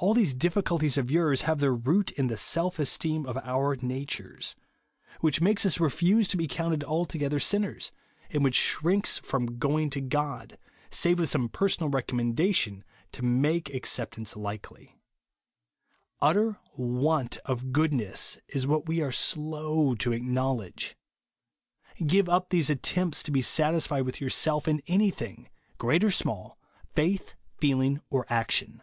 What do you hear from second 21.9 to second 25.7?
Give up these attempts to be satisfied with yourself in anything,